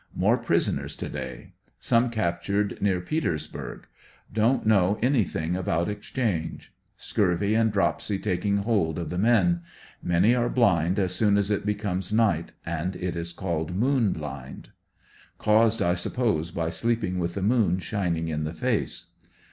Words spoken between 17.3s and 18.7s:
the moon shining in the